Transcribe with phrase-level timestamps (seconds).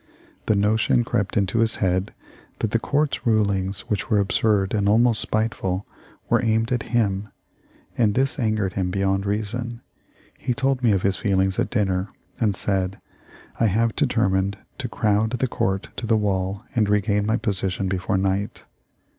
[0.47, 2.11] The notion crept into his head
[2.57, 5.85] that the Court's rulings, which were absurd and almost spiteful,
[6.27, 7.27] were aimed at him,
[7.95, 9.81] and this angered him beyond reason.
[10.39, 12.07] He told me of his feelings at dinner,
[12.39, 12.99] and said:
[13.59, 17.87] "I have determined to crowd the Court to the wall and re gain my position
[17.87, 18.65] before night."